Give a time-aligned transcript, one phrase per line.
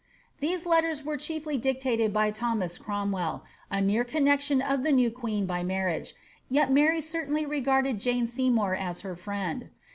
[0.39, 5.45] These letters were chiefly dictated by Thomas Cromwell, a near connexion of the new queen
[5.45, 6.15] by marriage,
[6.49, 9.69] yet Mary certainly regarded Jane Seymour as her friend.